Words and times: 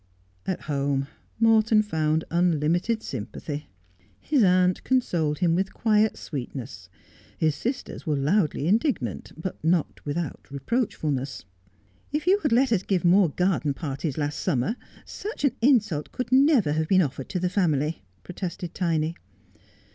At 0.47 0.61
home 0.61 1.09
Morton 1.39 1.83
found 1.83 2.23
unlimited 2.31 3.03
sympathy. 3.03 3.67
His 4.19 4.41
aunt 4.43 4.83
consoled 4.83 5.37
him 5.37 5.53
with 5.53 5.75
quiet 5.75 6.17
sweetness; 6.17 6.89
his 7.37 7.53
sisters 7.53 8.03
were 8.07 8.15
loudly 8.15 8.63
indig 8.63 8.99
nant, 8.99 9.31
but 9.37 9.63
not 9.63 10.03
without 10.03 10.47
reproachfulness.' 10.49 11.45
If 12.11 12.25
you 12.25 12.39
had 12.39 12.51
let 12.51 12.71
us 12.71 12.81
give 12.81 13.05
more 13.05 13.29
garden 13.29 13.75
parties 13.75 14.17
last 14.17 14.39
summer, 14.39 14.75
such 15.05 15.43
an 15.45 15.55
insult 15.61 16.11
could 16.11 16.31
never 16.31 16.71
have 16.73 16.87
been 16.87 17.03
offered 17.03 17.29
to 17.29 17.39
the 17.39 17.47
family,' 17.47 18.01
protested 18.23 18.73
Tiny. 18.73 19.15